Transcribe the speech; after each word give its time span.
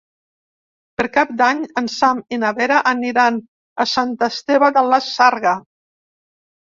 Per 1.01 1.05
Cap 1.17 1.33
d'Any 1.41 1.59
en 1.81 1.89
Sam 1.97 2.23
i 2.37 2.41
na 2.45 2.51
Vera 2.61 2.79
aniran 2.93 3.39
a 3.85 3.89
Sant 3.95 4.17
Esteve 4.29 4.75
de 4.79 4.85
la 4.93 5.01
Sarga. 5.13 5.55